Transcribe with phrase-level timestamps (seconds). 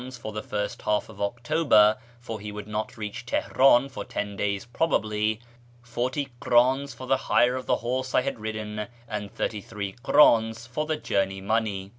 [0.07, 4.35] s for the first half of October (for he would not reach Teheran for ten
[4.35, 5.39] days probably),
[5.83, 10.67] forty krd7is for the hire of the horse I had ridden, and thirty three krdns
[10.67, 11.89] for journey money.